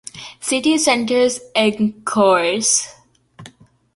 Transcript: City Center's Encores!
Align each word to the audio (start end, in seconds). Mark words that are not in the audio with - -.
City 0.39 0.79
Center's 0.79 1.39
Encores! 1.55 2.87